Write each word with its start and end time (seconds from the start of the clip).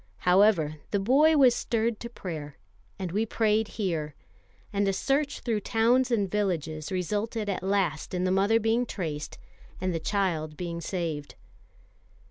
However, 0.25 0.77
the 0.89 0.99
boy 0.99 1.37
was 1.37 1.53
stirred 1.53 1.99
to 1.99 2.09
prayer, 2.09 2.57
and 2.97 3.11
we 3.11 3.23
prayed 3.23 3.67
here; 3.77 4.15
and 4.73 4.87
a 4.87 4.93
search 4.93 5.41
through 5.41 5.59
towns 5.59 6.09
and 6.09 6.27
villages 6.31 6.91
resulted 6.91 7.47
at 7.47 7.61
last 7.61 8.15
in 8.15 8.23
the 8.23 8.31
mother 8.31 8.59
being 8.59 8.87
traced 8.87 9.37
and 9.79 9.93
the 9.93 9.99
child 9.99 10.57
being 10.57 10.81
saved. 10.81 11.35